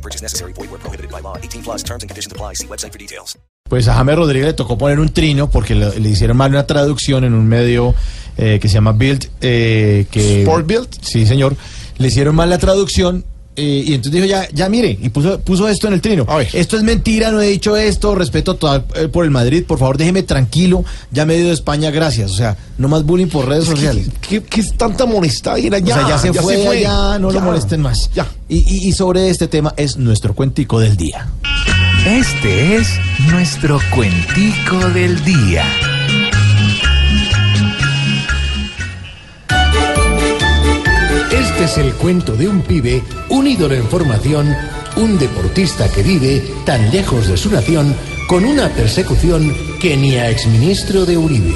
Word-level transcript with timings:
No 0.00 0.02
purchase 0.02 0.22
necessary. 0.22 0.54
Void 0.54 0.70
where 0.70 0.80
prohibited 0.80 1.10
by 1.10 1.20
law. 1.20 1.36
18 1.36 1.62
plus 1.62 1.82
terms 1.82 2.02
and 2.02 2.08
conditions 2.08 2.32
apply. 2.32 2.54
See 2.54 2.66
website 2.66 2.92
for 2.92 2.98
details. 2.98 3.36
Pues 3.68 3.86
a 3.86 3.94
James 3.94 4.16
Rodríguez 4.16 4.46
le 4.48 4.52
tocó 4.54 4.76
poner 4.76 4.98
un 4.98 5.10
trino 5.10 5.48
porque 5.50 5.74
le, 5.74 6.00
le 6.00 6.08
hicieron 6.08 6.36
mal 6.36 6.50
una 6.50 6.66
traducción 6.66 7.22
en 7.24 7.34
un 7.34 7.46
medio 7.46 7.94
eh, 8.36 8.58
que 8.60 8.68
se 8.68 8.74
llama 8.74 8.92
Build. 8.92 9.28
Eh, 9.40 10.06
que, 10.10 10.40
¿Sport 10.42 10.66
Build? 10.66 10.88
Sí, 11.02 11.26
señor. 11.26 11.54
Le 11.98 12.08
hicieron 12.08 12.34
mal 12.34 12.48
la 12.48 12.58
traducción 12.58 13.24
eh, 13.60 13.84
y 13.86 13.94
entonces 13.94 14.12
dijo, 14.12 14.26
ya, 14.26 14.48
ya 14.52 14.68
mire, 14.68 14.98
y 15.00 15.08
puso, 15.10 15.38
puso 15.40 15.68
esto 15.68 15.86
en 15.88 15.94
el 15.94 16.00
trino. 16.00 16.24
A 16.28 16.36
ver. 16.36 16.48
Esto 16.52 16.76
es 16.76 16.82
mentira, 16.82 17.30
no 17.30 17.40
he 17.40 17.46
dicho 17.48 17.76
esto, 17.76 18.14
respeto 18.14 18.54
total 18.56 18.84
eh, 18.94 19.08
por 19.08 19.24
el 19.24 19.30
Madrid, 19.30 19.64
por 19.66 19.78
favor 19.78 19.96
déjeme 19.98 20.22
tranquilo, 20.22 20.84
ya 21.10 21.26
me 21.26 21.34
he 21.34 21.38
ido 21.38 21.48
de 21.48 21.54
España, 21.54 21.90
gracias. 21.90 22.30
O 22.30 22.34
sea, 22.34 22.56
no 22.78 22.88
más 22.88 23.04
bullying 23.04 23.26
por 23.28 23.46
redes 23.48 23.64
sociales. 23.66 24.08
¿Qué, 24.20 24.42
qué 24.42 24.60
es 24.60 24.76
tanta 24.76 25.04
molestadera? 25.06 25.78
O 25.78 25.80
Ya, 25.80 25.94
sea, 25.94 26.08
ya 26.08 26.18
se 26.18 26.32
fue, 26.32 26.80
ya 26.82 27.18
no 27.18 27.30
lo 27.30 27.40
molesten 27.40 27.80
más. 27.82 28.10
Ya. 28.14 28.26
Y, 28.48 28.58
y- 28.58 28.88
y 28.88 28.92
sobre 28.92 29.28
este 29.30 29.46
tema 29.48 29.74
es 29.76 29.96
nuestro 29.96 30.34
cuentico 30.34 30.80
del 30.80 30.96
día. 30.96 31.28
Este 32.06 32.76
es 32.76 32.88
nuestro 33.30 33.78
cuentico 33.94 34.78
del 34.90 35.22
día. 35.24 35.64
Es 41.70 41.78
el 41.78 41.92
cuento 41.94 42.34
de 42.34 42.48
un 42.48 42.62
pibe, 42.62 43.02
un 43.28 43.46
ídolo 43.46 43.74
en 43.74 43.86
formación, 43.86 44.54
un 44.96 45.18
deportista 45.18 45.88
que 45.88 46.02
vive 46.02 46.42
tan 46.66 46.90
lejos 46.90 47.28
de 47.28 47.36
su 47.36 47.50
nación, 47.50 47.94
con 48.28 48.44
una 48.44 48.68
persecución 48.70 49.54
que 49.80 49.96
ni 49.96 50.16
a 50.16 50.28
exministro 50.30 51.06
de 51.06 51.16
Uribe. 51.16 51.54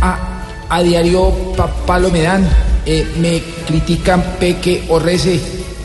A, 0.00 0.42
a 0.68 0.82
diario 0.82 1.30
pa- 1.56 1.68
palo 1.86 2.10
me 2.10 2.22
dan, 2.22 2.44
eh, 2.86 3.06
me 3.20 3.40
critican 3.66 4.20
peque 4.40 4.84
o 4.88 4.98
rece, 4.98 5.38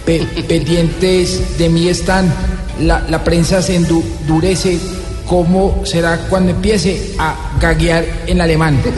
pe- 0.05 0.25
pendientes 0.47 1.57
de 1.59 1.69
mí 1.69 1.87
están, 1.87 2.33
la, 2.81 3.01
la 3.09 3.23
prensa 3.23 3.61
se 3.61 3.75
endurece, 3.75 4.79
¿cómo 5.27 5.83
será 5.85 6.17
cuando 6.29 6.51
empiece 6.51 7.13
a 7.19 7.57
gaguear 7.59 8.05
en 8.27 8.41
alemán? 8.41 8.81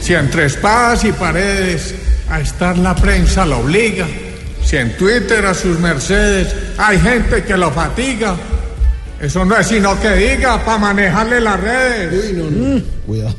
Si 0.00 0.12
entre 0.12 0.44
espadas 0.46 1.02
y 1.04 1.12
paredes 1.12 1.94
a 2.34 2.40
estar 2.40 2.76
la 2.78 2.96
prensa 2.96 3.46
lo 3.46 3.58
obliga, 3.58 4.06
si 4.64 4.76
en 4.76 4.96
Twitter 4.96 5.46
a 5.46 5.54
sus 5.54 5.78
mercedes 5.78 6.54
hay 6.76 6.98
gente 6.98 7.44
que 7.44 7.56
lo 7.56 7.70
fatiga, 7.70 8.34
eso 9.20 9.44
no 9.44 9.56
es 9.56 9.68
sino 9.68 9.98
que 10.00 10.10
diga 10.10 10.64
para 10.64 10.78
manejarle 10.78 11.40
las 11.40 11.60
redes. 11.60 12.82
Cuidado. 13.06 13.36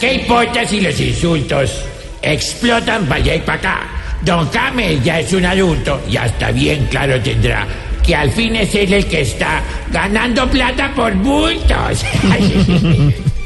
¿Qué 0.00 0.14
importa 0.14 0.64
si 0.64 0.80
los 0.80 0.98
insultos 1.00 1.82
explotan 2.22 3.06
para 3.06 3.16
allá 3.16 3.34
y 3.34 3.40
para 3.40 3.58
acá? 3.58 3.80
Don 4.22 4.46
Camel 4.48 5.02
ya 5.02 5.18
es 5.18 5.32
un 5.32 5.46
adulto 5.46 6.00
y 6.08 6.16
hasta 6.16 6.52
bien 6.52 6.86
claro 6.86 7.20
tendrá 7.20 7.66
que 8.06 8.14
al 8.14 8.30
fin 8.30 8.54
es 8.54 8.72
él 8.76 8.92
el 8.92 9.06
que 9.06 9.22
está 9.22 9.62
ganando 9.90 10.48
plata 10.48 10.92
por 10.94 11.12
bultos. 11.14 12.04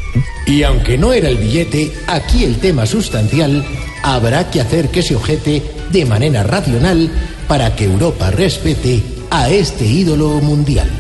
Y 0.52 0.64
aunque 0.64 0.98
no 0.98 1.14
era 1.14 1.30
el 1.30 1.38
billete, 1.38 1.90
aquí 2.06 2.44
el 2.44 2.58
tema 2.58 2.84
sustancial 2.84 3.64
habrá 4.02 4.50
que 4.50 4.60
hacer 4.60 4.90
que 4.90 5.00
se 5.00 5.16
objete 5.16 5.62
de 5.90 6.04
manera 6.04 6.42
racional 6.42 7.10
para 7.48 7.74
que 7.74 7.84
Europa 7.84 8.30
respete 8.30 9.02
a 9.30 9.48
este 9.48 9.86
ídolo 9.86 10.28
mundial. 10.42 10.90